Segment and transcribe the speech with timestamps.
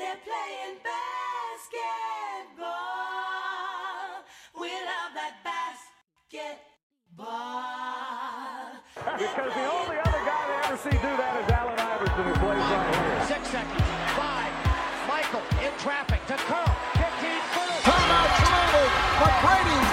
[0.00, 1.76] They're playing basketball.
[4.56, 6.56] We love that basketball.
[8.96, 12.64] Because the only other guy they ever see do that is Allen Iverson, who plays
[12.64, 13.28] right here.
[13.28, 13.84] Six seconds.
[14.16, 14.48] Five.
[15.04, 16.72] Michael in traffic to Curl.
[16.96, 17.84] 15 footer.
[17.84, 18.80] Timeout Toronto.
[19.20, 19.89] McGrady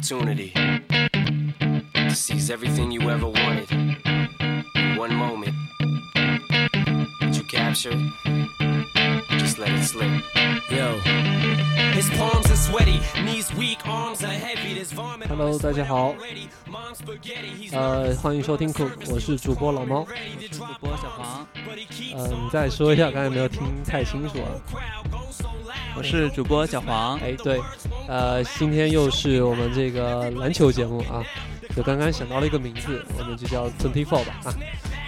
[0.00, 0.52] opportunity
[1.94, 5.54] to seize everything you ever wanted in one moment,
[7.20, 9.38] did you capture it?
[9.38, 10.10] Just let it slip.
[10.70, 10.98] Yo.
[11.94, 14.74] His palms are sweaty, knees weak, arms are heavy.
[14.74, 15.30] There's vomit.
[15.30, 16.48] on Hello， his 大家好 already.
[16.70, 20.06] Mom's spaghetti, he's 呃，欢迎收听 Cook，我是主播老猫。
[20.50, 21.46] 主播小黄，
[22.14, 24.50] 嗯、你再说一下，刚才没有听太清楚啊。
[25.96, 27.18] 我是主播小黄。
[27.20, 27.58] 哎，对，
[28.11, 31.23] 呃，今天又是我们这个篮球节目啊，
[31.73, 34.53] 就刚刚想到了一个名字，我们就叫 Twenty Four 吧啊，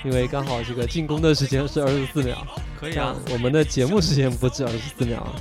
[0.06, 2.48] 因为刚好这个进攻的时间是二十四秒，
[2.80, 5.36] 可以啊，我们的节目时间不止二十四秒啊，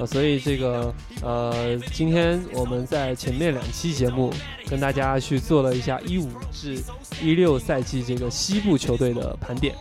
[0.00, 4.30] 啊，所以这个呃，今天我们在前面两期节目
[4.68, 6.78] 跟大家去做了一下一五至
[7.22, 9.74] 一六赛季这个西部球队的盘点，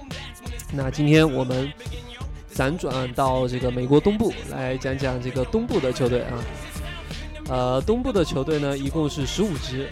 [0.72, 1.70] 那今天我们
[2.56, 6.40] 辗转到这个美国东部来讲讲这个东部的球队啊，
[7.50, 9.88] 呃，东部的球队呢一共是十五支。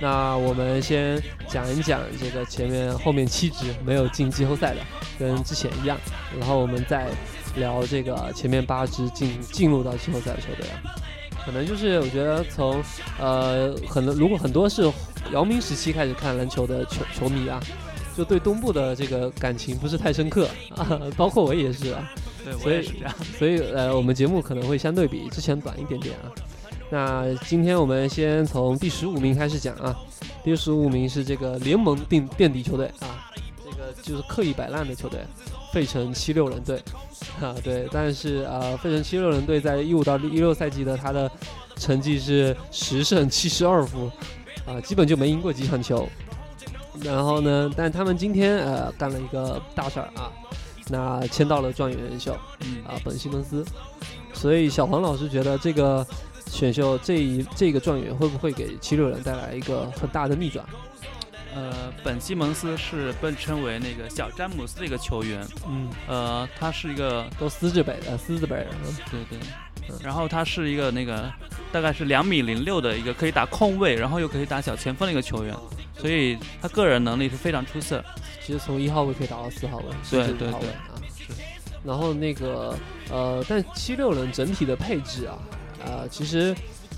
[0.00, 4.80] 那我们先讲一讲这个前面后面七支没有进季后赛的，
[5.18, 5.98] 跟之前一样，
[6.38, 7.08] 然后我们再
[7.56, 10.78] 聊这个前面八支进进入到季后赛的球队啊，
[11.44, 12.80] 可能就是我觉得从
[13.18, 14.88] 呃很多如果很多是
[15.32, 17.60] 姚明时期开始看篮球的球球迷啊，
[18.16, 22.08] 就对东部的这个感情不是太深刻啊， 包括我也是啊，
[22.44, 23.14] 对我所以也是这样。
[23.36, 26.30] 所以呃我们节目可能会相对比之前短一点点啊。
[26.90, 29.94] 那今天我们先从第十五名开始讲啊，
[30.42, 33.28] 第十五名是这个联盟垫垫底球队啊，
[33.62, 35.20] 这个就是刻意摆烂的球队，
[35.72, 36.82] 费城七六人队。
[37.40, 41.30] 啊，对，但是啊，费城七六人队在一五到一六赛季的他的
[41.76, 44.10] 成绩是十胜七十二负
[44.66, 46.08] 啊，基本就没赢过几场球。
[47.02, 50.32] 然后呢，但他们今天呃干了一个大事儿啊，
[50.88, 52.78] 那签到了状元秀嗯。
[52.84, 53.64] 啊，本西蒙斯，
[54.32, 56.04] 所以小黄老师觉得这个
[56.48, 60.64] 选秀这一这个状元会不会给七六人带来一个很大的逆转？
[61.54, 65.44] 呃，本西蒙斯是被称为那个小詹姆斯的一个球员。
[65.66, 68.68] 嗯，呃，他是一个都斯字北的斯字北人，
[69.10, 69.38] 对对
[69.88, 71.32] 嗯，然后他是一个那个
[71.72, 75.56] 大概是两米零六的一个可以打控卫，然后又可以打小前锋的一个球员，
[75.96, 78.04] 所以他个人能力是非常出色。
[78.44, 80.58] 其实从一号位可以打到四号位，对对对啊。
[81.82, 82.76] 然后那个
[83.10, 85.38] 呃，但七六人整体的配置啊，
[85.84, 86.54] 呃，其实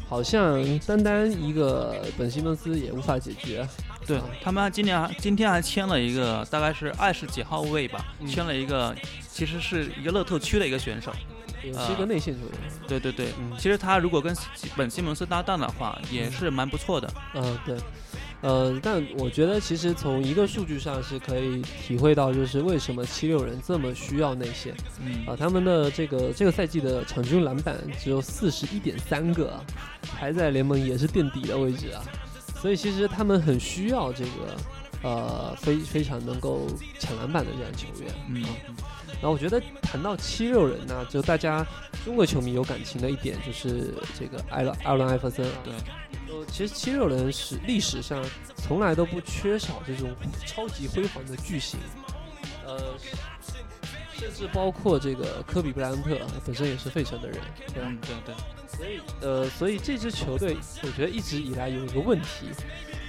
[0.08, 3.66] 好像单单一个本西蒙斯也无法解决。
[4.06, 8.94] 对啊他们今年还今天还签了一个大概是二十几号位吧，嗯签了一个
[9.28, 11.12] 其实是一个乐透区的一个选手。
[11.62, 12.72] 也是一个内线球员。
[12.88, 14.34] 对对对，嗯其实他如果跟
[14.75, 17.12] 本西蒙斯搭档的话，也是蛮不错的。
[17.34, 17.76] 嗯，对，
[18.42, 25.26] 呃，但我觉得其实从一个数据上是可以体会到，就是为什么七六人这么需要内线嗯。
[25.26, 29.64] 啊、他们的这个这个赛季的场均篮板只有四十一点三个啊，
[30.02, 32.02] 排在联盟也是垫底的位置啊，
[32.60, 34.31] 所以其实他们很需要这个
[35.02, 36.66] 呃非非常能够
[36.98, 38.14] 抢篮板的这样球员。
[38.28, 38.48] 嗯啊，
[39.20, 41.67] 然后我觉得谈到七六人呢，就大家
[42.05, 45.52] 中国球迷有感情的一点就是这个艾伦艾伦艾弗森啊。
[45.62, 45.75] 对，
[46.28, 48.25] 呃，其实七六人是历史上
[48.56, 50.11] 从来都不缺少这种
[50.46, 51.78] 超级辉煌的巨星，
[52.67, 52.94] 呃，
[54.14, 57.38] 甚至包括这个科比布莱恩特本身也是费城的人，
[57.75, 57.88] 对吧？
[57.90, 58.34] 嗯，对对，
[58.78, 62.49] 所以呃，所以这支球队，我觉得一直以来有一个问题，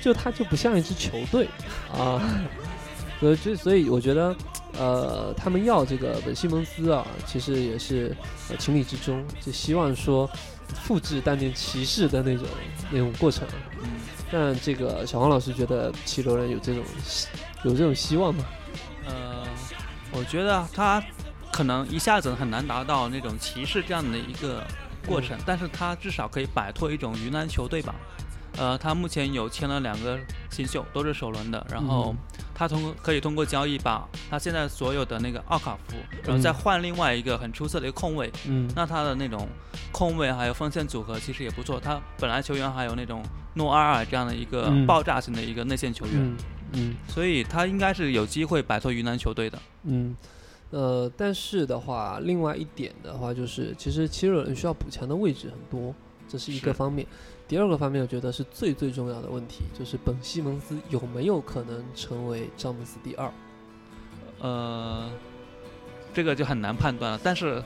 [0.02, 1.48] 就它就不像一支球队
[1.94, 2.22] 啊。
[3.22, 4.36] 所以所以我觉得，
[4.78, 8.16] 呃，他们要这个本西蒙斯啊，其实也是
[8.50, 10.30] 呃情理之中，就希望说
[10.74, 12.46] 复制当年骑士的那种
[12.90, 13.48] 那种过程。
[13.84, 13.90] 嗯，
[14.32, 17.28] 但这个小黄老师觉得七六人有这种希
[17.64, 18.46] 有这种希望吗？
[19.06, 19.44] 呃，
[20.12, 21.04] 我觉得他
[21.52, 24.66] 可能一下子很难达到那种骑士这样的一个
[25.06, 27.94] 过程，但是他至少可以摆脱一种云南球队吧。
[28.58, 30.20] 呃，他目前有签了两个
[30.50, 32.16] 新秀，都是首轮的，然后
[32.62, 38.72] 他通过可以通过交易把他现在所有的那个奥卡福，然后再换另外一个很出色的一个控卫，嗯。
[38.76, 39.48] 那他的那种
[39.92, 41.80] 控卫还有锋线组合其实也不错。
[41.80, 43.24] 他本来球员还有那种
[43.56, 44.86] 诺阿尔这样的一个嗯。
[44.86, 46.38] 爆炸型的一个内线球员，嗯
[46.74, 46.96] 嗯。
[47.08, 49.58] 所以他应该是有机会摆脱云南球队的。
[49.86, 50.16] 嗯，
[50.70, 55.96] 呃，但是的话，另外一点的话就是，其实七六人需要补强的位置很多，
[56.32, 57.06] 这是一个方面。
[57.48, 63.30] 第二个方面，我觉得是最最重要的问题，就是本西蒙斯有没有可能成为詹姆斯第二？
[64.40, 65.10] 呃，
[66.14, 67.20] 这个就很难判断了。
[67.22, 67.62] 但是，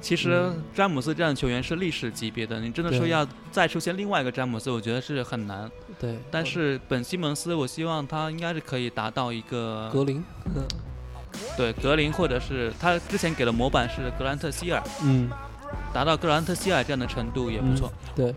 [0.00, 5.70] 其实嗯詹姆斯这样的球员是历史级别的，你真的说要再出现另外一个詹姆斯，我觉得是很难。
[6.00, 10.24] 对，但是本西蒙斯，我希望他应该是可以达到一个格林，
[11.56, 15.30] 对格林，或者是他之前给的模板是格兰特希尔，嗯，
[15.96, 17.90] 达到格兰特希尔这样的程度也不错。
[18.14, 18.30] 对，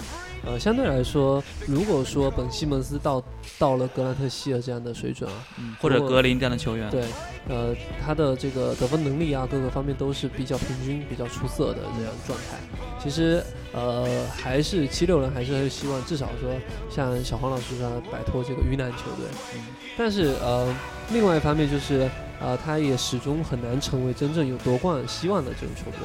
[0.46, 3.22] 呃，相对来说，如果说本西蒙斯到
[3.58, 6.90] 到了格兰特希尔这样的水准啊，嗯，或者格林这样的球员。
[6.90, 7.04] 对，
[7.50, 12.56] 呃，他的这个得分能力啊，各个方面都是比较平均、比较出色的这样状态。
[13.04, 16.50] 其实，呃，还是七六人还是会希望至少说，
[16.90, 19.26] 像小黄老师说的，摆脱这个鱼腩球队。
[19.56, 19.66] 嗯
[19.98, 20.74] 但是，呃，
[21.12, 22.10] 另外一方面就是，
[22.40, 26.00] 呃，他也始终很难成为真正有夺冠希望的这种球队。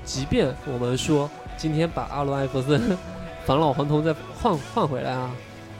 [0.00, 2.96] 啊、即便我们说今天把阿伦艾弗森
[3.46, 5.30] 返老还童再换换回来啊，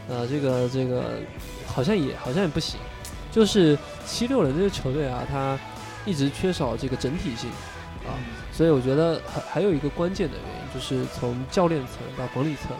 [0.08, 1.20] 呃，这个这个
[1.66, 2.78] 好像也好像也不行。
[3.30, 5.58] 就是七六人这支球队啊，他
[6.04, 7.48] 一直缺少这个整体性
[8.04, 8.18] 啊，
[8.52, 12.72] 所以我觉得还还有一个关键的原因，就是从教练层到管理层，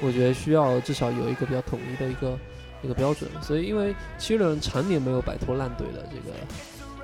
[0.00, 2.38] 我觉得需要至少有一个比较统一的一个
[2.82, 3.28] 一个标准。
[3.42, 6.36] 所以因为七六人常年没有摆脱烂队的这个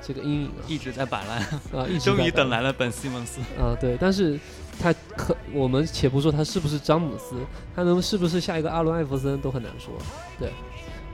[0.06, 1.38] 这个阴影啊，一直在摆烂，
[1.72, 3.40] 啊，一直 终于等来了本西蒙斯。
[3.58, 4.38] 啊，对，但是
[4.80, 7.36] 他可我们且不说他是不是詹姆斯，
[7.74, 9.92] 他能是不是下一个阿伦艾弗森都很难说，
[10.38, 10.50] 对。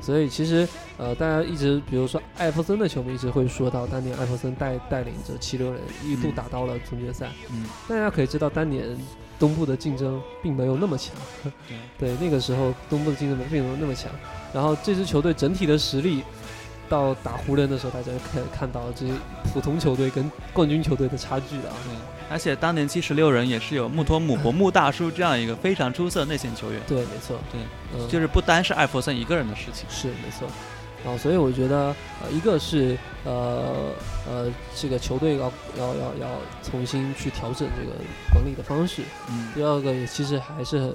[0.03, 0.67] 所以其实
[0.97, 7.29] 呃，大家一直比如说艾弗森的球迷一直会说到，当年艾弗森带带领着七六人一度嗯打到了总决赛。
[7.51, 8.97] 嗯，大家可以知道，当年
[9.39, 11.15] 东部的竞争并没有那么强，
[11.99, 14.11] 对，那个时候东部的竞争并没有那么强。
[14.55, 16.23] 然后这支球队整体的实力，
[16.91, 19.13] 到打湖人的时候，大家就可以看到这些
[19.55, 21.77] 普通球队跟冠军球队的差距了啊。
[21.85, 21.95] 对，
[22.29, 27.61] 而且当年七十六人也是有穆托姆伯穆大叔这样一个非常出色的内线球员，对，没错，对，
[27.95, 29.87] 嗯，就是不单是艾弗森一个人的事情。
[29.89, 30.47] 是没错。
[31.03, 32.95] 啊，所以我觉得，呃，一个是
[33.25, 33.89] 呃
[34.29, 36.29] 呃，这个球队要要要要
[36.63, 37.97] 重新去调整这个
[38.35, 39.03] 管理的方式。
[39.31, 40.95] 嗯，第二个也其实还是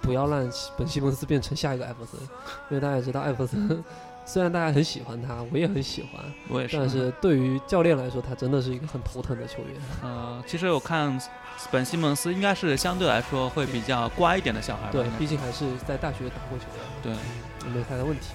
[0.00, 2.20] 不要让本西蒙斯变成下一个艾弗森，
[2.68, 3.84] 因为大家也知道艾弗森
[4.26, 6.76] 虽然大家很喜欢他，我也很喜欢，我也是。
[6.78, 9.80] 但是对于教练来说，他真的是一个很头疼的球员。
[10.02, 11.20] 呃，其实我看
[11.70, 14.92] 本西蒙斯应该是相对来说会比较乖一点的小孩吧。
[14.92, 16.80] 对毕竟还是在大学打过球的。
[17.02, 18.28] 对，没有太大问题。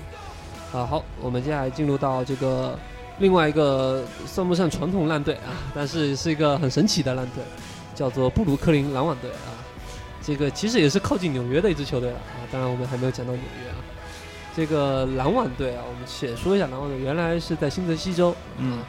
[0.71, 2.77] 啊，好，我们接下来进入到这个
[3.17, 7.43] 另外一个算不上传统烂队啊，但是是一个很神奇的烂队，
[7.95, 9.57] 叫做布鲁克林篮网队啊。
[10.21, 13.75] 这个其实也是靠近纽约的一支球队了啊，当然我们还没有讲到纽约啊。
[14.59, 18.83] 这个篮网队啊，我们且说一下篮网队，原来是在新泽西州，嗯啊，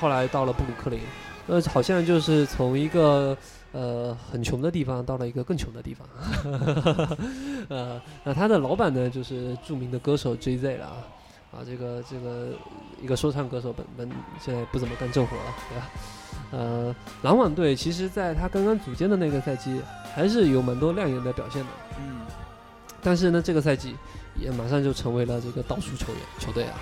[0.00, 0.98] 后来到了布鲁克林，
[1.46, 3.38] 呃，好像就是从一个
[3.70, 6.08] 呃很穷的地方到了一个更穷的地方，
[7.70, 10.96] 呃，那他的老板呢就是著名的歌手 J Z 了啊，
[11.52, 12.48] 啊，这个这个
[13.00, 14.10] 一个说唱歌手本本
[14.40, 15.90] 现在不怎么干正活了，对吧？
[16.50, 19.80] 呃，篮网队其实在他刚刚组建的那个赛季
[20.16, 21.68] 还是有蛮多亮眼的表现的，
[22.00, 22.22] 嗯，
[23.00, 23.94] 但是呢，这个赛季
[24.36, 26.78] 也马上就成为了这个倒数球员球队啊。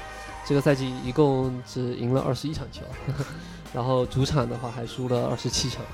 [0.47, 2.83] 这个赛季一共只赢了二十一场球，
[3.73, 5.85] 然后主场的话还输了二十七场，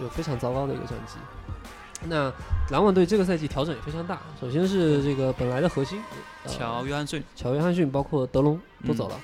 [0.00, 1.14] 就非常糟糕的一个战绩。
[2.08, 2.32] 那
[2.70, 6.00] 篮网队这个赛季调整也非常大，首先是这个本来的核心，
[6.42, 9.20] 呃乔约翰逊，乔约翰逊包括德隆都走了，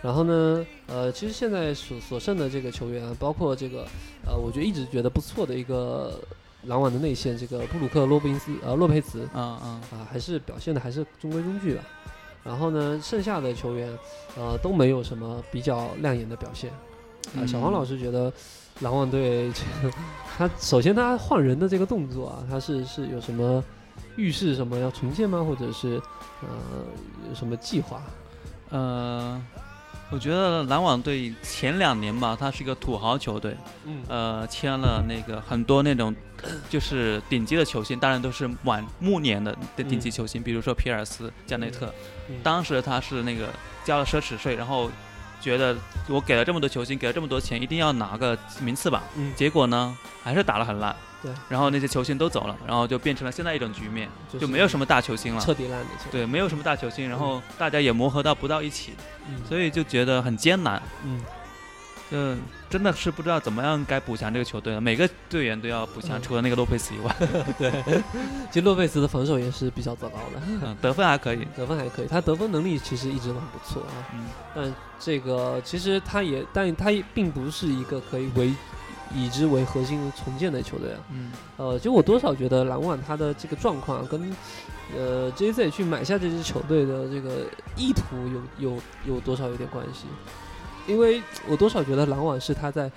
[0.00, 3.86] 然后呢，呃，其实现在所所剩的这个球员啊，包括这个
[4.24, 6.18] 呃，我觉得一直觉得不错的一个
[6.64, 11.82] 篮网的内线，这个布鲁克·洛宾斯呃洛佩兹嗯嗯啊，还是表现的还是中规中矩吧。
[12.44, 13.88] 然后呢，剩下的球员
[14.36, 16.70] 呃都没有什么比较亮眼的表现。
[17.36, 18.32] 啊，小黄老师觉得
[18.80, 19.94] 篮网队这个，
[20.36, 23.62] 他首先他换人的这个动作啊，他是是有什么
[24.16, 25.44] 预示什么要重建吗？
[25.44, 26.02] 或者是
[26.40, 26.48] 呃
[27.28, 28.02] 有什么计划？
[28.70, 29.40] 呃，
[30.12, 36.14] 我觉得篮网队前两年吧，它是一个土豪球队，嗯呃，签了那个很多那种
[36.68, 41.86] 就是顶级的球星，当然都是晚暮年的的顶级球星，比如说皮尔斯、加内特。
[42.28, 43.48] 嗯当时他是那个
[43.84, 44.90] 交了奢侈税，然后
[45.40, 45.74] 觉得
[46.08, 49.02] 我给了这么多球星，给了这么多钱，一定要拿个名次吧。
[49.16, 50.94] 嗯结果呢，还是打得很烂。
[51.22, 55.40] 对，然后那些球星都走了，然后就变成了现在一种局面，就就没有什么大球星了。
[55.40, 56.10] 彻底烂的球。
[56.10, 58.92] 对，没有什么大球星，然后大家也磨合到不到一起，
[59.28, 60.82] 嗯所以就觉得很艰难。
[61.04, 61.20] 嗯
[62.10, 62.18] 就
[62.68, 64.80] 真的是不知道怎么样该补强这个球队了。
[64.80, 67.16] 每个队员都要补强，嗯除了那个洛佩斯以外，
[67.56, 67.70] 对，
[68.50, 71.46] 其实洛佩斯的防守也是比较糟糕的，嗯，得分还可以。
[71.56, 73.92] 得分还可以，他得分能力其实一直都很不错啊。
[74.12, 78.52] 嗯但这个其实他也，但他也并不是一个可以为
[79.14, 81.00] 以之为核心重建的球队啊。
[81.10, 84.34] 嗯呃，就我多少觉得篮网他的这个状况啊跟
[84.96, 88.02] 呃 JZ 去买下这支球队的这个意图
[88.58, 90.06] 有有有多少有点关系，
[90.86, 92.90] 因为我多少觉得篮网是他在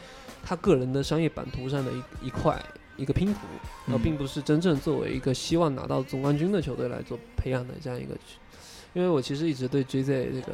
[0.44, 2.62] 他个人的商业版图上的一一块
[2.98, 3.40] 一个拼图，
[3.88, 8.16] 而嗯并不是真正作为一个希望拿到总冠军的球队来做培养的这样一个。
[8.94, 10.54] 因为我其实一直对 JZ 这个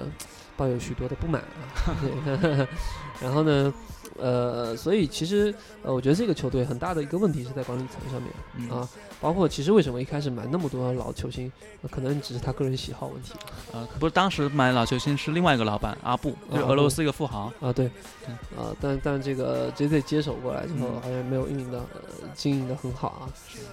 [0.57, 1.43] 抱有许多的不满
[1.85, 2.67] 啊，对
[3.21, 3.71] 然后呢，
[4.19, 5.53] 呃，所以其实
[5.83, 8.31] 呃，我觉得这个球队很大的一个问题是在管理层上面。
[8.57, 8.87] 嗯啊，
[9.19, 11.51] 包括其实为什么一开始买那么多老球星，
[11.81, 13.33] 呃可能只是他个人喜好问题
[13.71, 17.51] 呃，不是当时买老球星是另外一个老板阿布，就俄罗斯一个富豪。
[17.59, 17.89] 啊，对
[18.25, 23.29] 对，啊，但但这个 JZ 接手过来之后，嗯好像没有运营的、呃、经营的很好啊，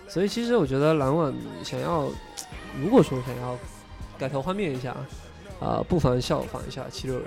[0.09, 2.09] 所以其实我觉得篮网想要，
[2.80, 3.57] 如果说想要
[4.18, 4.97] 改头换面一下，
[5.61, 7.26] 啊，不妨效仿一下七六人，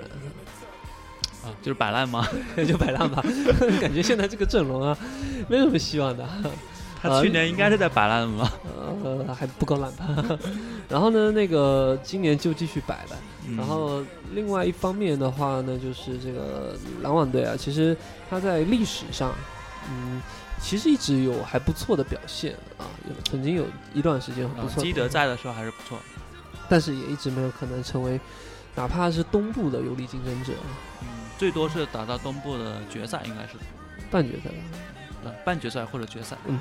[1.42, 2.26] 啊，就是摆烂吗？
[2.66, 3.22] 就摆烂吧，
[3.80, 4.96] 感觉现在这个阵容啊，
[5.48, 6.26] 没什么希望的。
[7.02, 8.52] 他去年应该是在摆烂吧？
[9.02, 10.06] 呃，还不够烂吧？
[10.88, 13.16] 然后呢，那个今年就继续摆呗。
[13.48, 14.00] 嗯然后
[14.34, 17.96] 另外一方面的话呢，就是这个篮网队啊，其实
[18.30, 19.34] 他在历史上，
[19.90, 20.22] 嗯，
[20.60, 25.98] 其实一直有还不错的表现啊，有曾经有一段时间很不呃错的，基德在的时候还是不错。
[26.68, 28.20] 但是也一直没有可能成为，
[28.76, 30.52] 哪怕是东部的有力竞争者，
[31.02, 31.08] 嗯，
[31.42, 33.54] 最多是打到东部的决赛，应该是。
[34.12, 34.54] 半决赛吧。
[35.24, 36.36] 呃半决赛或者决赛。
[36.46, 36.56] 嗯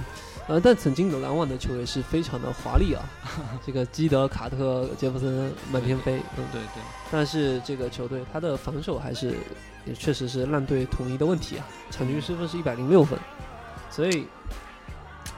[0.48, 3.04] 呃，但曾经的篮网的球员是非常的华丽啊，
[3.64, 9.36] 这个基德、卡特、杰弗森满天飞，嗯，对对，但是这个球队他的防守还是
[9.86, 13.20] 也确实是烂队统一的问题啊，场均失分是一百零六分，
[13.92, 14.26] 所以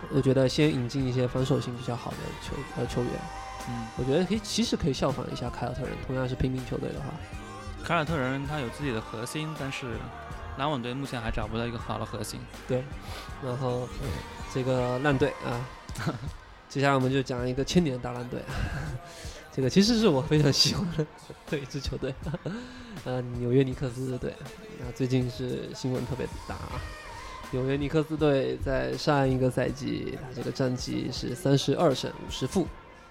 [0.10, 3.12] 我觉得先引进一些防守性比较好的球呃球员，
[3.68, 7.08] 嗯，我觉得可以其实可以效仿一下凯尔特人，同样是平民球队的话，
[7.84, 9.88] 凯尔特人他有自己的核心，但是
[10.58, 12.40] 篮网队目前还找不到一个好的核心。
[12.68, 12.84] 对，
[13.44, 14.10] 然后、嗯
[14.54, 15.66] 这个烂队啊，
[16.70, 18.54] 接下来我们就讲一个千年大烂队啊，
[19.52, 20.88] 这个其实是我非常喜欢
[21.50, 22.14] 的一支球队，
[23.04, 24.32] 呃，纽约尼克斯队，
[24.80, 26.80] 那最近是新闻特别大啊。
[27.50, 32.68] 纽约尼克斯队在上一个赛季，他这个战绩是三十二胜五十负，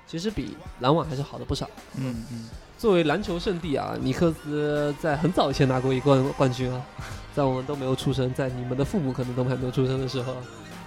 [0.06, 1.68] 其实比篮网还是好的不少。
[1.96, 2.48] 嗯嗯，
[2.82, 6.82] 作为篮球圣地啊，尼克斯在很早以前拿过一冠冠军啊，
[7.32, 10.34] 在我们都没有出生，在你们的父母可能都还没有出生的时候，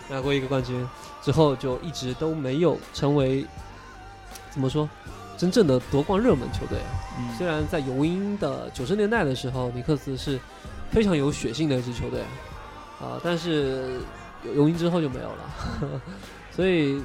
[0.09, 0.85] 拿过一个冠军，
[1.21, 3.45] 之后就一直都没有成为
[4.51, 4.89] 怎么说
[5.37, 6.91] 真正的夺冠热门球队啊。
[7.17, 10.37] 嗯虽然在尤因的九十年代的时候，尼克斯是
[10.91, 12.19] 非常有血性的一支球队
[12.99, 14.01] 啊，但是
[14.53, 16.01] 尤因之后就没有了，
[16.53, 17.01] 所以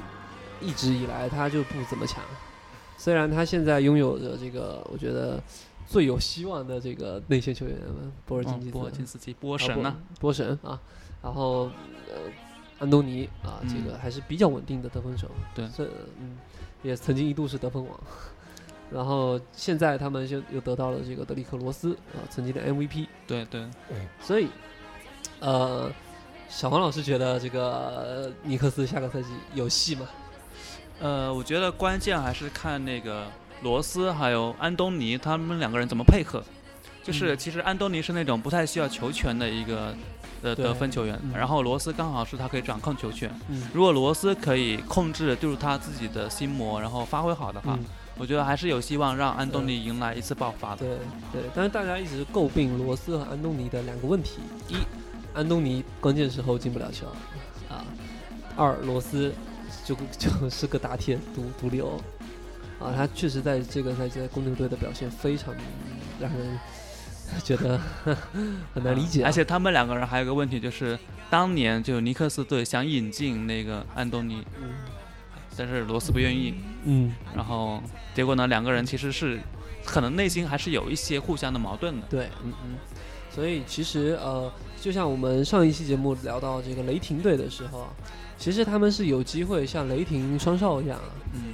[0.59, 2.21] 一直以来他就不怎么强。
[3.01, 5.41] 虽然他现在拥有着这个，我觉得
[5.87, 7.75] 最有希望的这个内线球员
[8.27, 9.97] 波尔津吉斯、嗯波尔津斯基，波啊神呢？
[10.19, 10.79] 波波神啊，
[11.23, 11.63] 然后
[12.07, 12.29] 呃
[12.77, 15.67] 安东尼啊，这嗯个还是比较稳定的得分手，对。
[15.75, 15.85] 这
[16.19, 16.37] 嗯
[16.83, 17.99] 也曾经一度是得分王，
[18.93, 23.43] 然后现在他们就又得到了这个德里克罗斯啊，曾经的 MVP，对。
[23.45, 23.67] 对，
[24.21, 24.47] 所以
[25.39, 25.91] 呃，
[26.47, 27.71] 小黄老师觉得这个
[28.27, 30.07] 呃尼克斯下个赛季有戏吗？
[31.01, 33.25] 呃，我觉得关键还是看那个
[33.63, 36.43] 罗斯还有安东尼他们两个人怎么配合。
[37.03, 37.37] 就是嗯。
[37.37, 39.95] 其实安东尼是那种不太需要球权的一个
[40.43, 41.31] 呃得分球员，嗯。
[41.33, 43.31] 然后罗斯刚好是他可以掌控球权。
[43.49, 43.67] 嗯。
[43.73, 47.85] 如果罗斯可以控制就是他自己的心魔，然后发挥好的话，嗯。
[48.17, 50.85] 我觉得还是有希望让安东尼迎来一次爆发的。
[50.85, 50.97] 对
[51.31, 54.75] 对，但是大家一直诟病罗斯和安东尼的两个问题：一，
[55.33, 57.07] 安东尼关键时候进不了球。
[57.67, 57.81] 啊；
[58.55, 59.33] 二，罗斯
[59.91, 59.97] 就
[60.39, 62.01] 就是个打铁毒毒瘤
[62.79, 65.53] 啊，他确实在这个赛季在公牛队的表现非常
[66.19, 66.59] 让人
[67.43, 67.79] 觉得
[68.73, 70.97] 很难理解啊、而且他们两个人还有个问题，就是
[71.29, 74.69] 当年就尼克斯队想引进那个安东尼，嗯
[75.57, 76.55] 但是罗斯不愿意，
[76.85, 77.81] 嗯，然后
[78.15, 79.39] 结果呢，两个人其实是
[79.85, 82.07] 可能内心还是有一些互相的矛盾的。
[82.09, 82.75] 对，嗯嗯，
[83.29, 87.89] 所以其实呃，就像我们上一期节目聊到这个雷霆队的时候啊，
[88.41, 90.99] 其实他们是有机会像雷霆双少一样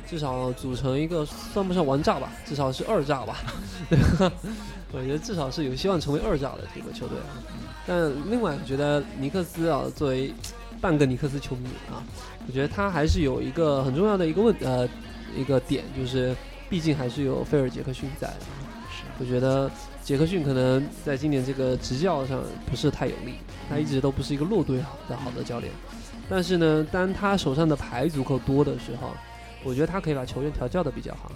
[0.10, 3.36] 至少组成一个算不上王炸吧，至少是二炸吧，
[3.90, 4.32] 对吧？
[4.94, 7.44] 我觉得至少是有希望成为二炸的这个球队啊。
[7.86, 10.34] 但另外，我觉得尼克斯啊，作为
[10.80, 12.00] 半个尼克斯球迷啊，
[12.48, 14.88] 我觉得他还是有一个很重要的一个问呃
[15.36, 16.34] 一个点，就是
[16.70, 18.46] 毕竟还是有菲尔杰克逊在的
[19.20, 19.70] 我觉得
[20.02, 23.34] 杰克逊可能在今年这个执教上不是太有利，
[23.70, 25.70] 他一直都不是一个落队好的好的教练。
[26.30, 29.12] 但是呢，当他手上的牌足够多的时候，
[29.64, 31.32] 我觉得他可以把球员调教的比较好。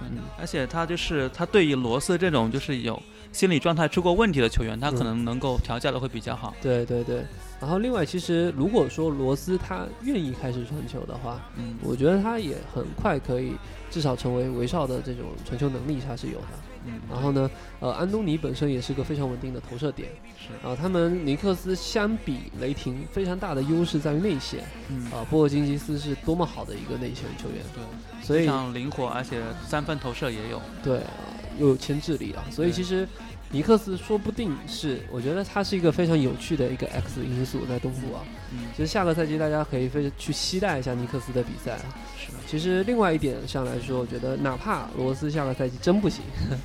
[0.00, 6.54] 嗯，而且他就是他对于罗斯这种就是有心理状态出过问题的球员，他可嗯能能够调教的会比较好。
[6.60, 7.24] 对对对。
[7.58, 13.54] 然后另外，其实如果说罗斯他愿意开始传球的话，嗯，我觉得他也很快可以
[13.90, 16.46] 至少成为威少的这种传球能力他是有的。
[16.86, 17.50] 嗯，然后呢，
[17.80, 20.08] 呃，安东尼本身也是个非常稳定的投射点。
[20.38, 24.64] 是，啊，他们尼克斯相比雷霆非常大的优势在于内线。
[24.88, 30.62] 嗯，啊，波尔津吉斯是多么好的一个内线球员，对，所以非常灵活，而且三分投射也有。
[30.82, 31.10] 对啊，
[31.58, 33.08] 又有牵制力啊，所以其实
[33.56, 38.20] 尼克斯说不定是，我觉得他是一个非常有趣的一个 X 因素在东部啊。
[38.52, 41.80] 嗯，其实下个赛季大家可以非去期待一下尼克斯的比赛啊。
[42.18, 46.22] 是，其实另外一点上来说，我觉得哪怕罗斯下个赛季真不行，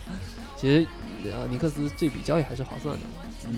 [0.57, 0.85] 其实
[1.31, 3.01] 呃尼克斯这笔交易还是划算的。
[3.47, 3.55] 嗯，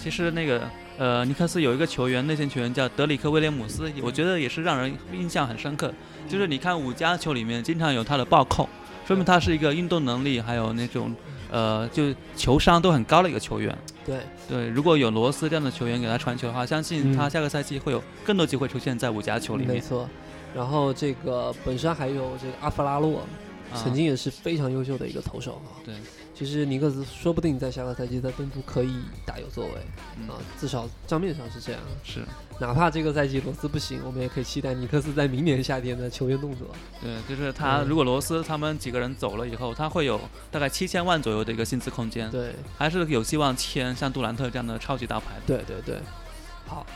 [0.00, 5.92] 其实那个呃，尼克斯有一个球员，内线球员叫德里克威廉姆斯，我觉得也是让人印象很深刻。
[6.28, 8.68] 就是你看五加球里面经常有他的暴扣，
[9.04, 11.12] 说明他是一个运动能力还有那种
[11.50, 13.76] 呃就球商都很高的一个球员。
[14.04, 19.74] 对，对，如果有罗斯这样的球员给他传球的话，相信嗯他下个赛季会有更多机会出现在五甲球里面。
[19.74, 20.08] 没错。
[20.54, 23.26] 然后这个本身还有这个阿弗拉洛，啊
[23.74, 25.78] 曾经也是非常优秀的一个投手啊。
[25.84, 25.94] 对，
[26.34, 29.72] 其实尼克斯说不定在下个赛季在东部可以大有作为
[30.18, 31.80] 嗯啊，至少账面上是这样。
[32.02, 32.20] 是
[32.58, 36.68] 哪怕这个赛季罗斯不行，我们也可以期待尼克斯在明年夏天的球员动作。
[37.00, 45.36] 对，就是他嗯如果罗斯他们几个人走了以后，他会有大概七千万左右的一个薪资空间，对，还是有希望签像杜兰特这样的超级大牌。
[45.46, 45.98] 对对对，
[46.66, 46.86] 好。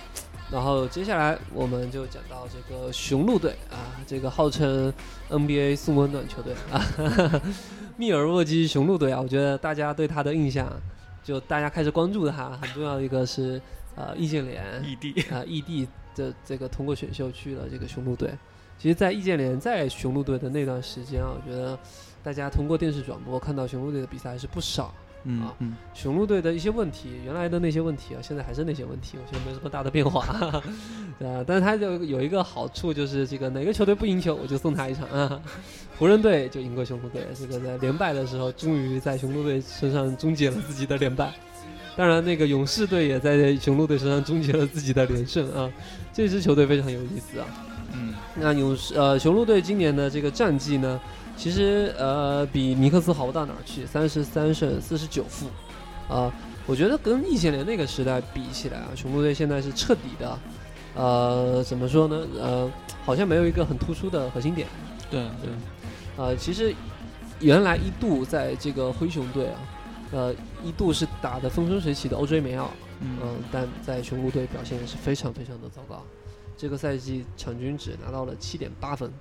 [0.55, 4.93] 然后接下来我们就讲到这个雄鹿队啊，这个号称
[5.29, 6.81] NBA 送温暖球队啊，
[7.99, 10.73] 密尔沃基雄鹿队啊，我觉得大家对他的印象，
[11.25, 13.61] 就大家开始关注他，很重要的一个是
[13.97, 18.31] 呃易建联异地，啊，异地的这个通过选秀去了这个雄鹿队。
[18.79, 21.77] 其实，在易建联在雄鹿队的那段时间啊，我觉得
[22.23, 24.95] 大家通过电视转播看到雄鹿队的比赛还是不少。
[25.25, 30.27] 啊嗯嗯，雄鹿队的一些问题，原来的那些问题啊，现在还是那些问题，我觉得没什么大的变化，
[31.19, 31.43] 对啊。
[31.47, 35.41] 但是他就有一个好处，就是这个哪个球队不赢球，我就送他一场啊。
[35.99, 41.33] 湖人队就赢过雄鹿队，这个在连败的时候，终于在雄鹿队身上终结了自己的连败。
[41.97, 45.71] 当然，那个勇士队也在雄鹿队身上终结了自己的连胜啊。
[46.13, 47.47] 这支球队非常有意思啊。
[47.93, 51.01] 嗯，那勇士呃雄鹿队今年的这个战绩呢，
[51.37, 55.47] 其实呃比尼克斯好不到哪儿去，三十三胜四十九负，
[56.09, 56.33] 啊、
[56.67, 60.39] 我觉得跟易建联那个时代比起来啊，雄鹿队现在是彻底的，
[60.95, 62.27] 呃怎么说呢？
[62.41, 62.71] 呃，
[63.05, 64.67] 好像没有一个很突出的核心点。
[65.11, 65.51] 对对，
[66.17, 66.75] 呃，其实
[67.41, 69.61] 原来一度在这个灰熊队啊，
[70.13, 72.71] 呃一度是打得风生水起的欧追梅奥，
[73.01, 76.03] 嗯嗯，但在雄鹿队表现也是非常非常的糟糕。
[76.57, 79.13] 这个赛季场均只拿到了七点八分，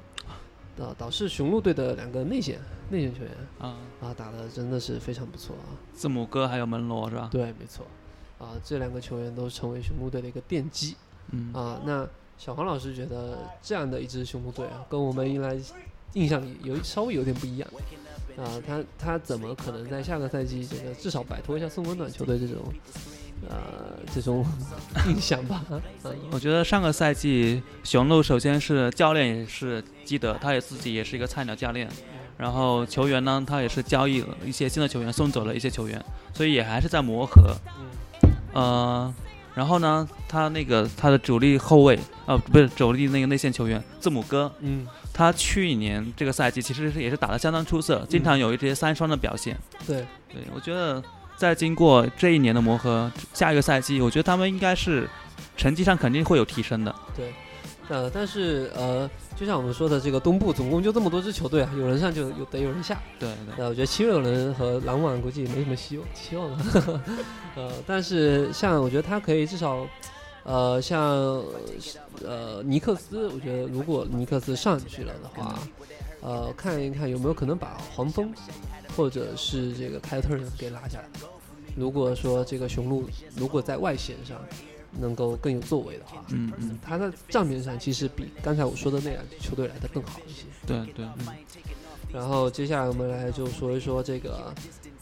[0.80, 2.60] 啊，导致雄鹿队的两个内线
[2.90, 5.78] 内线球员啊，啊打的真的是非常不错啊。
[5.94, 7.30] 字母哥还有门罗是吧？
[7.32, 7.86] 对，没错，
[8.40, 10.96] 啊，这两个球员都成为雄鹿队的一个奠基
[11.32, 11.80] 嗯啊。
[11.86, 12.08] 那
[12.38, 15.56] 小黄老师觉得这样的一支雄鹿队啊，跟我们原来
[16.14, 17.70] 印象里有稍微有点不一样
[18.36, 18.60] 啊。
[18.66, 22.58] 他他怎么可能在下个赛季这个至少摆脱一下送温暖球队这种
[23.50, 24.46] 呃这种
[25.08, 25.64] 印象吧？
[25.70, 25.82] 啊，
[26.32, 31.90] 我觉得上个赛季雄鹿首先是教练也是基德，他也自己也是一个菜鸟教练，
[32.38, 36.04] 然后球员呢，他也是交易了一些新的球员，送走了一些球员，
[36.34, 37.56] 所以也还是在磨合。
[38.54, 39.14] 呃，
[39.56, 44.88] 然后呢，他那个他的主力后卫，呃，不是主力那个内线球员字母哥，嗯。
[45.16, 49.56] 他去年这个赛季其实是也是打得相当出色，经常有一些三双的表现。
[49.86, 51.00] 对，对我觉得
[51.36, 55.10] 在经过这一年的磨合，下一个赛季我觉得他们应该是
[55.58, 56.96] 成绩上肯定会有提升的。
[57.16, 57.34] 对，
[57.90, 62.98] 呃，但是呃，就像我们说的，这个东部总共就这么多支球队啊，有人上就有得有人下。
[63.20, 67.04] 对对，呃，我觉得七六人和篮网估计没什么希望希望了。
[67.56, 69.86] 呃，但是像我觉得他可以至少，
[70.44, 71.00] 呃，像
[72.26, 75.60] 呃尼克斯，我觉得如果尼克斯上去了的话，
[76.24, 78.34] 呃，看一看有没有可能把黄蜂
[78.96, 81.06] 或者是这个凯尔特人给拉下来。
[81.76, 84.40] 如果说这个雄鹿如果在外线上
[85.00, 90.44] 能够更有作为的话，嗯嗯，他在账面上其实比刚才我说的那两支球队来的更好一些。
[90.66, 91.36] 对对，嗯
[92.14, 94.54] 然后接下来我们来就说一说这个，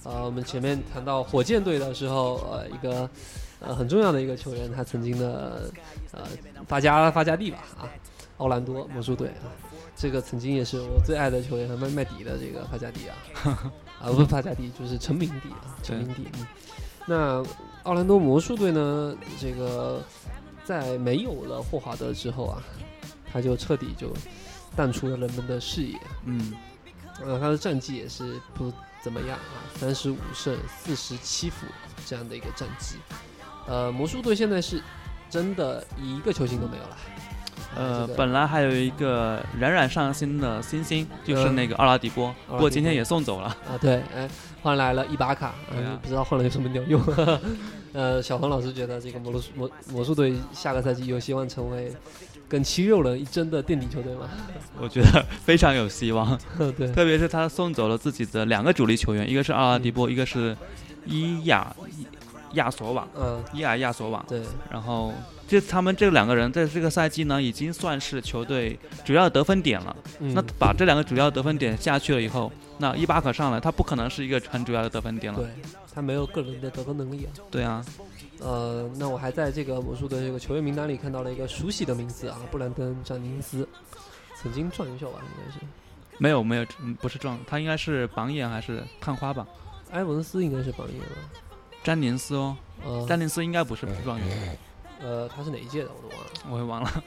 [0.04, 3.10] 呃，我们前面谈到火箭队的时候，呃，一个
[3.60, 5.70] 呃很重要的一个球员，他曾经的
[6.14, 6.22] 呃
[6.66, 7.84] 发家发家地吧啊，
[8.38, 9.52] 奥兰多魔术队啊，
[9.96, 13.16] 这个曾经也是我最爱的球员，麦麦迪的这个帕加迪啊，
[14.02, 16.28] 啊不是发家地，就是陈明迪啊，陈明迪。
[16.34, 16.48] 嗯，
[17.06, 17.44] 那
[17.84, 20.04] 奥兰多魔术队呢，这个
[20.64, 22.64] 在没有了霍华德之后啊，
[23.32, 24.12] 他就彻底就
[24.76, 26.00] 淡出了人们的视野。
[26.26, 26.54] 嗯
[27.24, 28.74] 呃，他的战绩也是不
[29.04, 31.68] 怎么样啊，三十五胜四十七负
[32.08, 32.96] 这样的一个战绩。
[33.68, 34.82] 呃，魔术队现在是
[35.30, 36.98] 真的一个球星都没有了。
[37.76, 43.48] 呃这，个本来还有一个冉冉上新的新星，就是嗯那个奥拉迪波，不过今天也送走了。
[43.48, 44.30] 啊，对，哎，
[44.62, 45.54] 换来了伊巴卡，
[46.02, 47.02] 不知道换了有什么鸟用。
[47.94, 51.94] 呃，小黄老师觉得这个魔术魔魔术队下个赛季有希望成为
[52.48, 54.30] 跟七六人一争的垫底球队吗？
[54.80, 56.40] 我觉得非常有希望，
[56.78, 60.56] 对，特别是他送走了自己的两个主力球员，一个是奥拉迪波，一个是
[61.06, 61.76] 伊亚
[62.54, 64.24] 亚索瓦，嗯，伊尔亚索瓦。
[64.28, 65.14] 对，然后
[65.48, 69.96] 这他们这两个人在这个赛季呢，已经算是球队主要得分点了。
[70.20, 75.40] 嗯，那把这两个主要得分点下去了以后，那伊巴可上来，他不可能是一个很主要的得分点了。
[75.40, 75.50] 对
[75.94, 77.30] 他没有个人的得分能力啊。
[77.50, 77.86] 对啊，
[78.40, 83.68] 呃，那我还在这个魔术的这个球员名单里看到了一个熟悉的名字啊，布兰登·詹宁斯，
[84.36, 85.60] 曾经状元秀吧，应该是。
[86.18, 89.46] 没有没有，嗯不是撞，他应该是榜眼还是探花吧？
[89.92, 91.06] 埃文斯应该是榜眼吧？
[91.84, 94.58] 詹宁斯哦，呃，詹宁斯应该不是状元，
[95.02, 97.04] 呃，他是哪一届的我都忘了，我也忘了。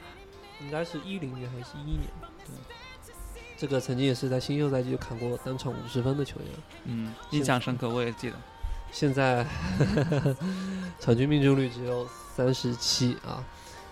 [0.61, 2.09] 应该是一零年还是一一年？
[2.45, 2.55] 对
[3.57, 6.49] 这个曾经也是在新秀赛季就砍过单场五十分的球员，
[6.85, 8.35] 嗯，印象深刻，我也记得。
[8.91, 9.45] 现在
[10.99, 13.43] 场均命中率只有三十七啊，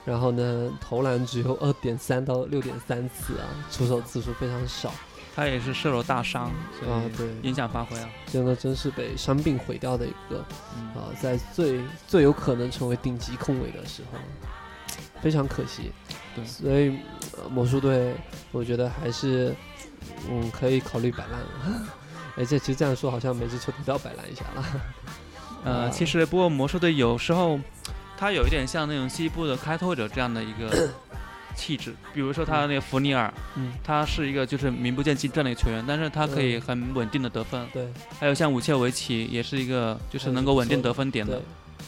[0.05, 4.93] 然后呢投篮只有二点三到六点三次啊，出手次数非常少
[5.35, 8.09] 他也是射手大伤，所啊，以对，影响发挥啊。
[8.27, 10.45] 真的真是被伤病毁掉的一个
[10.77, 14.19] 嗯，啊，在最最有可能成为顶级控卫的时候，
[15.21, 15.91] 非常可惜。
[16.35, 16.97] 对所以、
[17.37, 18.15] 呃魔术队
[18.51, 19.55] 我觉得还是
[20.29, 21.87] 嗯可以考虑摆烂了。
[22.37, 24.65] 而且其实这样说好像每支球队都要摆烂一下了。
[25.63, 27.59] 呃，啊其实不过魔术队有时候，
[28.17, 30.89] 他有一点像那种西部的开拓者这样的一个
[31.55, 37.67] 气质，比如说他的那个弗尼尔，嗯，他是一个就是名不见经传的一个球员，但是他可以嗯很稳定的得分。
[37.73, 37.87] 对
[38.19, 41.41] 还有像武切维奇，也是一个就是能够稳定得分点的，，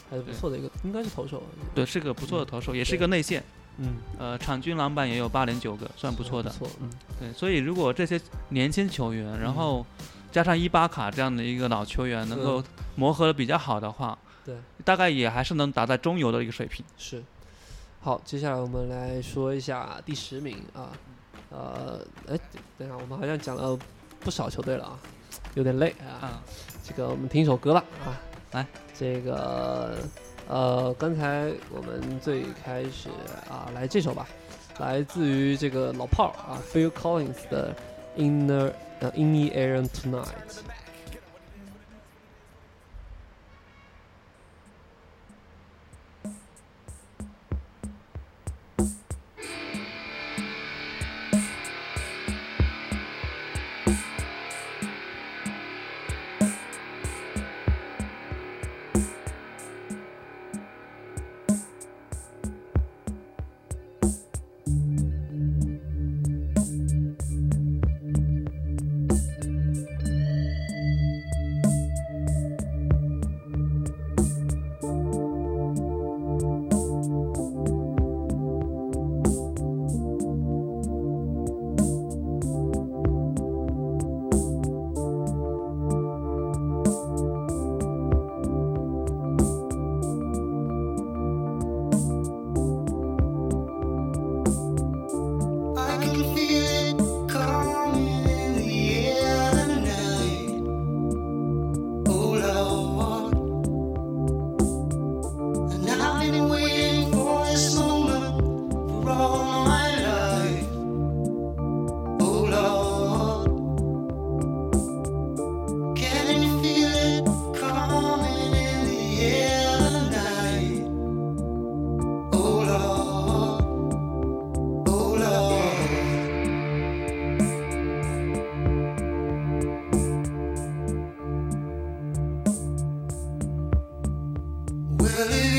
[0.09, 1.43] 还是不错的一个，应该是投手。
[1.73, 3.43] 对，是个不错的投手，也是一个内线。
[3.77, 6.49] 嗯，呃，场均篮板也有八点九个，算不错的。
[6.51, 9.85] 不错，嗯，对，所以如果这些年轻球员，然后
[10.31, 12.63] 加上伊巴卡这样的一个老球员，能够
[12.95, 16.85] 磨合的比较好的话，对，大概也还是能达到中游的一个水平。
[16.97, 17.21] 是。
[18.05, 20.91] 好，接下来我们来说一下第十名啊，
[21.49, 22.39] 呃，哎，
[22.77, 23.75] 等一下，我们好像讲了
[24.19, 24.99] 不少球队了啊，
[25.55, 26.21] 有点累啊。
[26.21, 26.43] 啊，
[26.83, 28.13] 这个我们听一首歌吧啊，
[28.51, 29.97] 来，这个
[30.47, 33.09] 呃，刚才我们最开始
[33.49, 34.27] 啊，来这首吧，
[34.77, 37.75] 来自于这个老炮儿啊，Phil Collins 的
[38.15, 39.83] Inner 呃 In the Air。
[39.87, 40.59] Tonight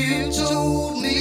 [0.07, 1.16] You told me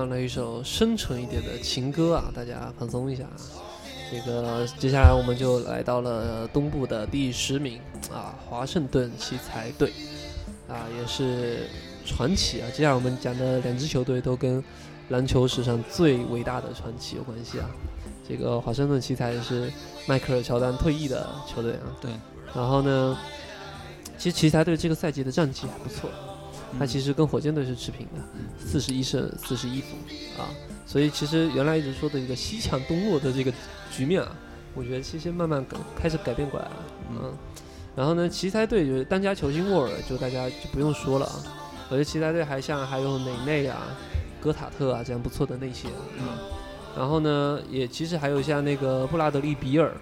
[0.00, 3.36] 放了一首深沉一点的情歌啊，大家放松一下啊。
[4.10, 7.78] 这个接下来我们就来到了东部的第十名
[8.10, 9.92] 啊，华盛顿奇才队
[10.66, 11.68] 啊，也是
[12.06, 12.66] 传奇啊。
[12.74, 14.64] 接下来我们讲的两支球队都跟
[15.10, 17.68] 篮球史上最伟大的传奇有关系啊。
[18.26, 19.70] 这个华盛顿奇才是
[20.06, 21.92] 迈克尔乔丹退役的球队啊。
[22.00, 22.10] 对。
[22.54, 23.18] 然后呢，
[24.16, 26.08] 其实奇才队这个赛季的战绩还不错，
[26.78, 28.22] 他其实跟火箭队是持平的，
[28.58, 29.96] 四十一胜四十一负
[30.38, 30.48] 啊，
[30.86, 33.52] 所以其实原来一直说的一个西强东弱的这个
[33.90, 34.36] 局面啊，
[34.74, 36.72] 我觉得其实慢慢改开始改变过来了，
[37.10, 37.32] 嗯，
[37.96, 41.42] 然后呢，奇才队就是当家球星沃尔，就大家就不用说了啊，
[41.88, 43.96] 我觉得奇才队还像还有内内啊、
[44.40, 46.24] 戈塔特啊这样不错的内线，嗯，
[46.96, 49.92] 然后呢，也其实还有像那个布拉德利比尔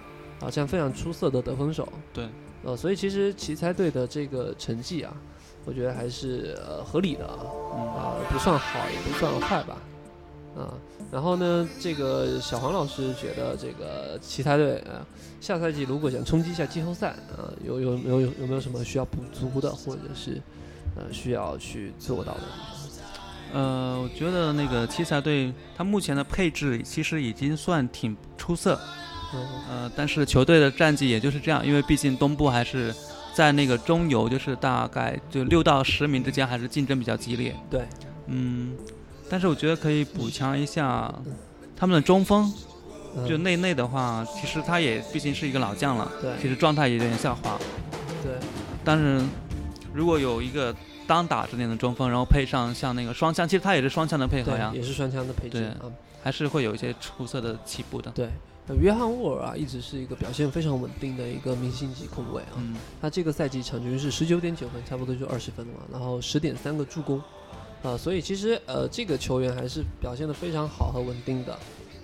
[0.40, 2.28] 啊这样非常出色的得分手，对，
[2.62, 5.12] 呃，所以其实奇才队的这个成绩啊，
[5.68, 7.36] 我觉得还是呃合理的啊，
[7.76, 9.76] 啊、不算好也不算坏吧，
[10.56, 10.72] 啊，
[11.12, 15.04] 然后呢，这个小黄老师觉得这个奇才队啊，
[15.42, 20.40] 下赛季如果想冲击一下季后赛啊，有有有有有没有什么需要补足的，或者是
[20.96, 22.40] 呃需要去做到的？
[22.40, 22.46] 地
[23.52, 23.60] 方？
[23.60, 28.80] 呃，我觉得那个奇才队他目前的配置其实已经算挺出色，
[29.34, 29.46] 嗯。
[29.68, 32.94] 呃，但是球队的战绩也就是这样，因为毕竟东部还是
[33.38, 37.54] 在那个中游，就是大概就六到十名之间还是竞争比较激烈。
[37.70, 37.86] 对，
[38.26, 38.76] 嗯，
[39.30, 41.14] 但是我觉得可以补强一下
[41.76, 42.52] 他们的中锋，
[43.16, 47.56] 嗯就内内的话，其实他也毕竟是一个老将了，对其实状态也有点下滑。
[48.24, 48.32] 对，
[48.82, 49.22] 但是
[49.94, 50.74] 如果有一个
[51.06, 55.76] 单打之间的中锋，然后配上像那个双枪，其实他也是双枪的配合呀，，也是双枪的配置对啊。
[56.24, 58.10] 还是会有一些出色的起步的。
[58.10, 58.28] 对，
[58.68, 62.52] 呃约翰沃尔啊，一直是一个表现非常稳定的一个明星级控卫啊。
[62.56, 67.20] 嗯，他这个赛季场均是十九点九分，差不多就二十分了嘛，然后十点三个助攻，
[67.82, 71.58] 啊、所以其实呃这个球员还是表现的非常好和稳定的。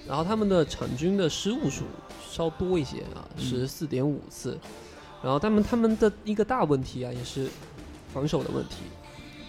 [0.07, 1.85] 然后他们的场均的失误数
[2.31, 4.59] 稍多一些啊，十四点五次。
[5.22, 7.48] 然后他们他们的一个大问题啊，也是
[8.12, 8.77] 防守的问题。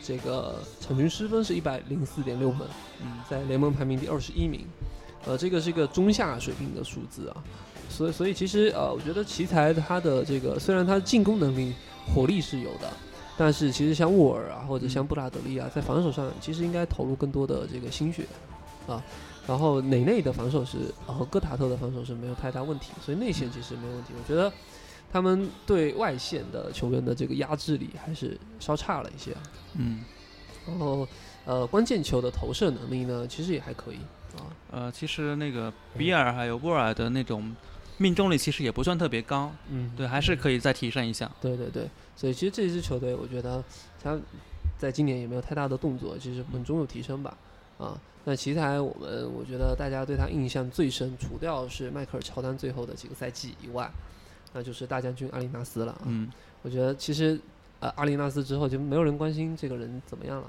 [0.01, 2.67] 这个场均失分是一百零四点六分，
[3.01, 4.65] 嗯在联盟排名第二十一名，
[5.25, 7.43] 呃，这个是一个中下水平的数字啊。
[7.89, 11.73] 所以所以其实呃，我觉得奇才他的这个虽然他进攻能力
[12.13, 12.91] 火力是有的，
[13.38, 18.25] 但是其实像沃尔啊或者像布拉德利啊，在防守上其实应该投入更多的这个心血
[18.88, 19.01] 啊。
[19.47, 24.13] 然后内内的防守是呃和戈塔特的防守是没有太大问题，所以内线其实没问题。
[24.17, 24.51] 我觉得
[25.13, 29.41] 他们对外线的球员的这个压制力还是稍差了一些啊。
[29.75, 30.03] 嗯，
[30.67, 31.07] 然后
[31.45, 34.14] 呃关键球的投射能力呢，其实也还可以啊。
[34.71, 37.56] 呃，其实那个比尔还有沃尔的那种
[37.98, 41.32] 命中率其实也不算特别高，嗯，对，还是可以再提升一下。
[41.41, 43.63] 对对对，所以其实这支球队，我觉得
[44.02, 44.17] 他
[44.78, 47.38] 在今年也没有太大的动作，其实稳中有提升吧。
[47.78, 53.89] 啊，那奇才我们我觉得大家对他印象最深，除掉是迈克尔乔丹最后的几个赛季以外，
[54.54, 56.02] 那就是大将军阿里纳斯了啊。
[56.06, 57.39] 嗯，我觉得其实
[57.80, 60.48] 呃阿里纳斯之后就没有人关心这个人怎么样了。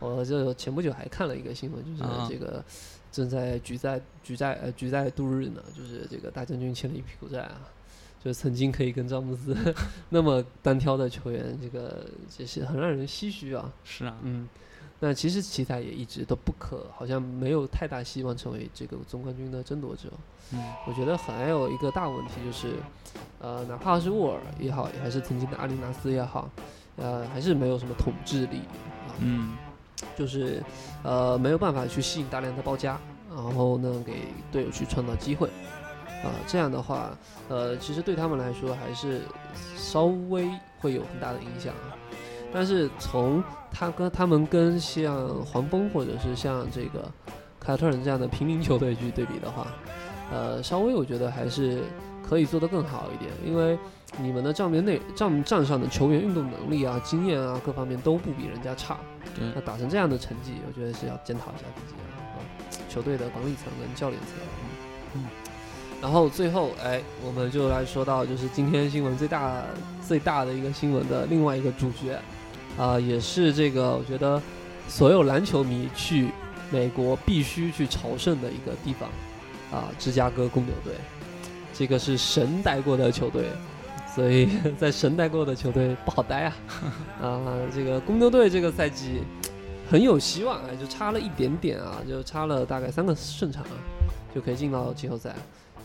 [0.00, 2.62] 我就前不久还看了一个新闻，就是啊这个
[3.10, 7.60] 正在举债举债呃举债度日呢，就是这个大将军欠了一屁股债啊。
[8.22, 9.56] 就曾经可以跟詹姆斯
[10.10, 12.04] 那么单挑的球员，这个
[12.36, 13.72] 这是很让人唏嘘啊。
[13.84, 14.48] 是啊，嗯，
[14.98, 20.10] 那其实奇才也一直都不可，好像没有太大希望成为这个总冠军的争夺者。
[20.52, 22.74] 嗯我觉得还有一个大问题就是，
[23.38, 26.50] 呃，哪怕是沃尔也好，还是曾经的阿里纳斯也好，
[26.96, 28.58] 呃，还是没有什么统治力
[29.06, 29.56] 啊，嗯
[30.16, 30.62] 就是
[31.02, 34.14] 呃没有办法去吸引大量的包夹，然后呢给
[34.50, 35.48] 队友去创造机会。
[36.24, 37.16] 啊、这样的话，
[37.48, 39.20] 呃，其实对他们来说还是
[39.76, 41.94] 稍微会有很大的影响啊。
[42.52, 47.08] 但是从他跟他们跟像黄蜂或者是像这个
[47.60, 49.68] 凯尔特人这样的平民球队去对比的话，
[50.32, 51.84] 呃，稍微我觉得还是
[52.28, 53.78] 可以做得更好一点，因为
[54.16, 58.98] 你们的账面内账账上的球员运动能力啊、经验啊各方面都不比人家差。
[59.36, 59.44] 对。
[59.54, 62.40] 那打成这样的成绩，我觉得是要检讨一下自己的啊，
[62.88, 64.30] 球队的管理层跟教练层。
[65.14, 65.24] 嗯，
[66.00, 69.62] 然后最后，哎，我们就来说到就是今天新闻最大
[70.06, 72.18] 最大的一个新闻的另外一个主角，
[72.78, 74.40] 啊、也是这个我觉得
[74.88, 76.30] 所有篮球迷去
[76.70, 79.08] 美国必须去朝圣的一个地方
[79.70, 80.94] 啊，芝加哥公牛队，
[81.72, 83.44] 这个是神带过的球队，
[84.18, 86.56] 所以在神带过的球队不好待啊。
[87.22, 87.40] 啊，
[87.72, 89.22] 这个公牛队这个赛季
[89.88, 93.78] 很有希望啊，就差了一点点啊，就差了大概三个胜场啊，
[94.34, 95.32] 就可以进到季后赛。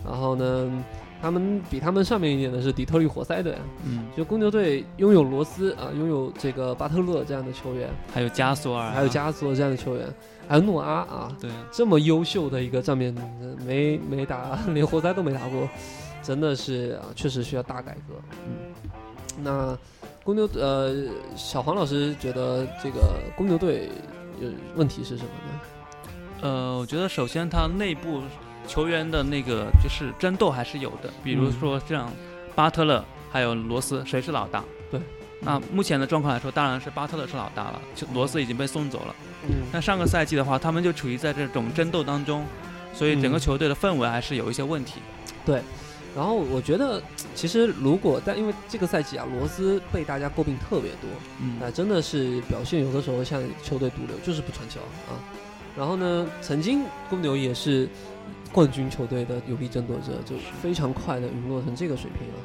[0.03, 0.83] 然后呢，
[1.21, 10.05] 他们比他们上面一点的是底特律活塞队，嗯，就公牛队拥有罗斯啊，拥有这个巴特勒这样的球员，还有加索尔啊，还有加索尔这样的球员，
[10.47, 15.69] 还有诺阿啊，对，这么优秀的一个账面呃没没打， 连活塞都没打过，
[16.23, 18.15] 真的是啊，确实需要大改革。
[18.47, 19.77] 嗯，那
[20.23, 20.95] 公牛呃，
[21.36, 23.89] 小黄老师觉得这个公牛队
[24.39, 25.59] 有问题是什么呢？
[26.41, 28.21] 呃，我觉得首先他内部
[28.67, 32.09] 球员的那个就是争斗还是有的，比如嗯说像
[32.55, 34.63] 巴特勒还有罗斯，谁是老大？
[34.89, 35.01] 对。
[35.41, 39.15] 那目前的状况来说，当然是巴特勒是老大了，就罗斯已经被送走了。
[39.49, 42.45] 嗯但上个赛季的话，他们就处于在这种争斗当中，
[42.93, 45.01] 所以整个嗯球队的氛围还是有一些问题。
[46.15, 47.02] 然后我觉得，
[47.34, 51.10] 其实如果但因为这个赛季啊，罗斯被大家诟病特别多，
[51.41, 55.17] 嗯，那真的是表现有的时候像球队毒瘤，就是不传球啊。
[55.76, 57.89] 然后呢，曾经公牛也是
[58.52, 62.36] 冠军球队的有力争夺者，就非常快的陨落成这个水平了。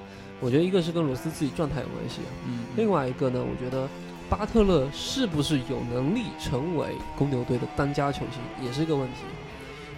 [0.41, 3.87] 我觉得一个是跟罗斯自己状态有关系啊，嗯，另外一个呢，我觉得
[4.31, 6.87] 巴特勒是不是有能力成为
[7.19, 9.21] 公牛队的当家球星，也是一个问题。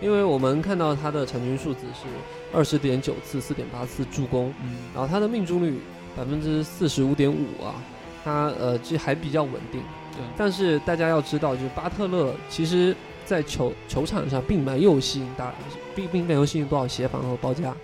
[0.01, 2.07] 因为我们看到他的场均数字是
[2.53, 5.81] 二十点九次、四点八次助攻，嗯然后他的命中率
[6.17, 7.75] 百分之四十五点五啊，
[8.25, 9.81] 他呃这还比较稳定。
[10.13, 15.53] 对但是大家要知道，就是巴特勒其实在球球场上并没有吸引大，
[15.95, 17.75] 并并没有吸引多少协防和包夹。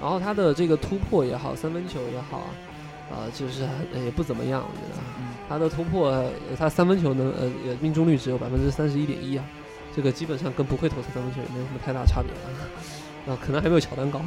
[0.00, 2.50] 然后他的这个突破也好，三分球也好啊，
[3.10, 3.66] 啊、就是
[4.04, 5.02] 也不怎么样，我觉得。
[5.18, 9.42] 嗯他的突破，呃他三分球能呃也命中率只有百分之三十一点一啊，
[9.96, 12.52] 这个基本上跟不会投三分球也没有什么太大差别啊，
[13.28, 14.20] 啊可能还没有乔丹高。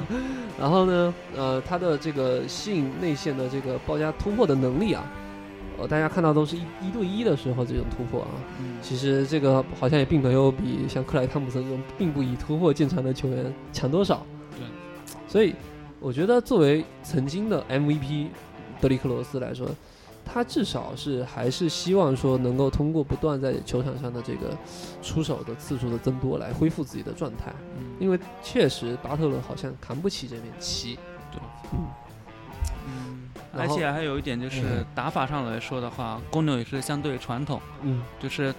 [0.58, 5.04] 然后呢，呃他的这个吸引内线的这个包夹突破的能力啊，
[5.78, 8.28] 呃大家看到都是一一对一的时候这种突破啊，
[8.60, 14.26] 嗯其实这个好像也并没有比像克莱汤普森这种并不以突破见长的球员强多少。
[14.56, 14.66] 对，
[15.28, 15.54] 所以
[16.00, 18.28] 我觉得作为曾经的 MVP
[18.80, 19.68] 德里克罗斯来说，
[20.30, 24.54] 他至少是还是希望说能够通过不断在球场上的这个
[25.02, 27.96] 出手的次数的增多来恢复自己的状态，嗯。
[27.98, 30.98] 因为确实巴特勒好像扛不起这面旗。
[31.32, 31.40] 对，
[31.72, 31.88] 嗯，
[32.86, 34.86] 嗯，而且还有一点就是嗯。
[34.94, 38.02] 打法上来说的话，公牛也是相对传统，嗯。
[38.20, 38.54] 就是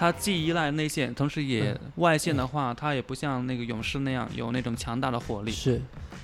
[0.00, 5.52] 他既依赖内线，同时也嗯外线的话，他也不像那个勇士那样有那种强大的火力。
[5.52, 5.78] 是。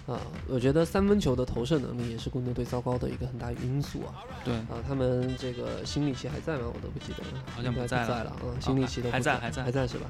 [0.07, 4.25] 啊，我觉得三分球的投射能力也是公牛队糟糕的一个很大因素啊。
[4.43, 6.63] 对，啊，他们这个新利奇还在吗？
[6.73, 8.37] 我都不记得了，好像不在了不在了。
[8.47, 10.07] 嗯，新利奇都不还在还在还在是吧？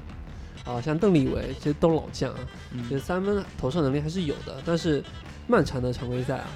[0.63, 2.39] 啊，像邓丽维其实都老将啊，
[2.83, 5.03] 其实嗯，三分投射能力还是有的，但是
[5.45, 6.47] 漫长的常规赛啊，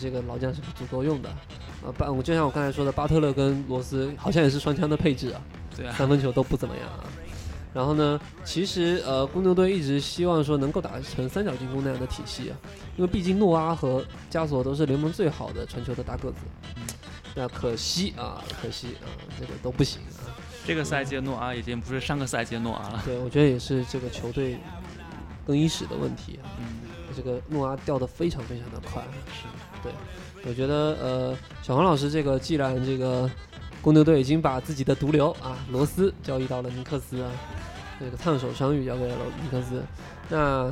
[0.00, 1.28] 这个老将是不足够用的。
[1.28, 5.40] 啊，巴，我就像我刚才说的，巴特勒跟罗斯好像也是双枪的配置啊，
[5.76, 7.04] 对啊，三分球都不怎么样啊。
[7.72, 12.56] 然后呢，其实呃，公牛队一直希望说能够打成三角进攻那样的体系啊，
[12.96, 16.36] 因为毕竟诺阿和加索都是联盟最好的传球的大个子。
[16.76, 16.82] 嗯
[17.32, 19.06] 那可惜啊，可惜啊，
[19.38, 20.34] 这个都不行啊。
[20.66, 23.00] 这个赛季的诺阿已经不是上个赛季的诺阿了。
[23.06, 24.58] 对，我觉得也是这个球队
[25.46, 26.50] 更衣室的问题啊。
[26.58, 26.80] 嗯，
[27.16, 29.00] 这个诺阿掉的非常非常的快。
[29.28, 29.44] 是，
[29.80, 29.92] 对，
[30.50, 33.30] 我觉得呃，小黄老师这个既然这个
[33.82, 37.30] 公牛队已经把自己的毒瘤啊罗斯交易到了尼克斯啊，
[37.98, 39.82] 这个烫手山芋交给了尼克斯，
[40.28, 40.70] 那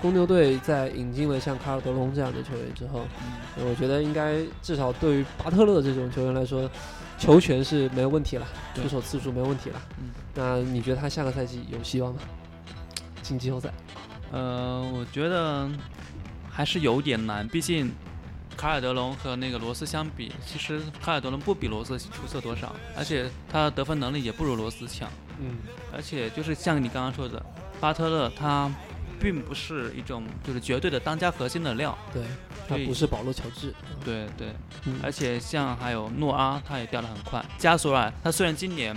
[0.00, 3.04] 公牛队在引进了像卡尔德隆这样的球员之后，
[3.58, 6.70] 嗯我觉得应该至少对于巴特勒这种球员来说，
[7.18, 9.82] 球权是没有问题了，出手次数没有问题了。
[9.98, 12.20] 嗯那你觉得他下个赛季有希望吗？
[13.22, 13.72] 进季后赛？
[14.30, 15.68] 呃，我觉得
[16.50, 17.90] 还是有点难，毕竟
[18.56, 25.08] 卡尔德隆和那个罗斯相比，其实卡尔德隆不比罗斯出色多少，而且他的得分能力也不如罗斯强。
[25.38, 25.58] 嗯，
[25.94, 27.44] 而且就是像你刚刚说的，
[27.80, 28.72] 巴特勒他
[29.20, 31.96] 并不是一种就是绝对的当家核心的料。
[32.12, 32.22] 对，
[32.66, 33.74] 他不是保罗乔治。
[34.04, 34.48] 对对，
[34.86, 37.44] 嗯而且像还有诺阿，他也掉得很快。
[37.58, 38.96] 加索尔，他虽然今年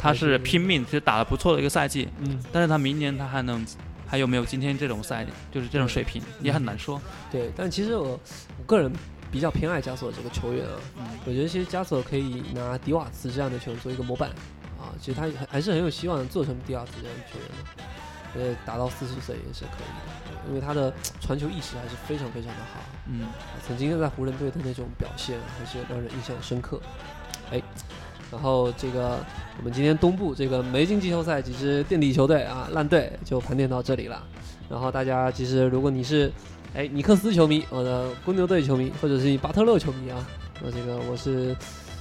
[0.00, 3.64] 他是是拼命，其实打得不错的一个赛季，嗯，但是他明年他还能
[4.08, 7.00] 还有没有今天这种赛，就是这种水平，也很难说。
[7.30, 8.18] 对，但其实我
[8.58, 8.90] 我个人
[9.30, 14.30] 比较偏爱加索尔这个球员啊，嗯我觉得其实加索尔可以拿迪瓦茨这样的球员做一个模板
[14.78, 17.82] 啊，其实他还还是很有希望做成迪瓦茨这样的球员的。
[18.34, 19.88] 呃，打到四十岁也是可以
[20.30, 22.80] 的，因为他的传球意识还是非常非常的好。
[23.06, 23.26] 嗯，
[23.66, 26.78] 曾经在湖人队的那种表现还是让人印象深刻。
[27.50, 27.60] 哎，
[28.30, 29.18] 然后这个
[29.56, 34.22] 我们今天东部这个没进季后赛几支垫底球队啊烂队就盘点到这里了。
[34.68, 36.30] 然后大家其实如果你是
[36.74, 40.26] 哎尼克斯球迷，我的公牛队球迷，或者是你巴特勒球迷啊，
[40.62, 41.56] 那这个我是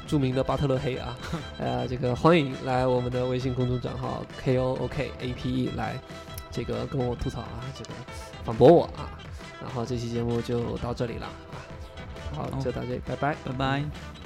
[0.06, 1.18] 著名的巴特勒黑啊，
[1.58, 5.98] 呃，这个欢迎来我们的微信公众账号 K O O K A P E 来
[6.52, 7.92] 这个跟我吐槽啊，这个
[8.44, 9.10] 反驳我啊。
[9.62, 11.56] 然后这期节目就到这里了啊，
[12.36, 13.36] 好，就到这里，拜拜。
[13.46, 14.17] 拜拜。